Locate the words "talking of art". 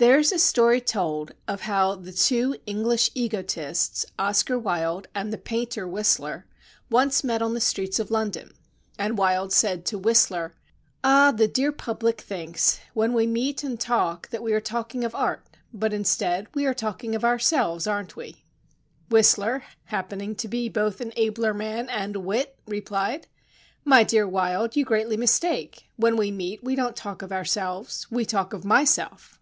14.60-15.44